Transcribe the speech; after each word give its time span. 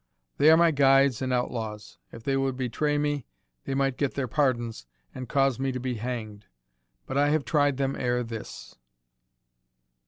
They 0.39 0.49
are 0.49 0.57
my 0.57 0.71
guides 0.71 1.21
and 1.21 1.31
outlaws. 1.31 1.99
If 2.11 2.23
they 2.23 2.35
would 2.35 2.57
betray 2.57 2.97
me 2.97 3.27
they 3.65 3.75
might 3.75 3.97
get 3.99 4.15
their 4.15 4.27
pardons, 4.27 4.87
and 5.13 5.29
cause 5.29 5.59
me 5.59 5.71
to 5.73 5.79
be 5.79 5.93
hanged; 5.97 6.47
but 7.05 7.19
I 7.19 7.29
have 7.29 7.45
tried 7.45 7.77
them 7.77 7.95
ere 7.95 8.23
this." 8.23 8.77